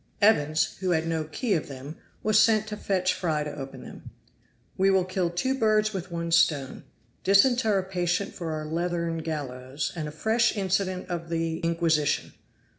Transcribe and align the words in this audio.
Evans, 0.19 0.77
who 0.79 0.89
had 0.89 1.05
no 1.05 1.23
key 1.25 1.53
of 1.53 1.67
them, 1.67 1.95
was 2.23 2.39
sent 2.39 2.65
to 2.65 2.75
fetch 2.75 3.13
Fry 3.13 3.43
to 3.43 3.53
open 3.55 3.83
them. 3.83 4.09
"We 4.75 4.89
will 4.89 5.05
kill 5.05 5.29
two 5.29 5.53
birds 5.53 5.93
with 5.93 6.09
one 6.11 6.31
stone 6.31 6.85
disinter 7.23 7.77
a 7.77 7.83
patient 7.83 8.33
for 8.33 8.51
our 8.51 8.65
leathern 8.65 9.19
gallows, 9.19 9.93
and 9.95 10.07
a 10.07 10.11
fresh 10.11 10.57
incident 10.57 11.07
of 11.07 11.29
the 11.29 11.59
Inquisition. 11.59 12.33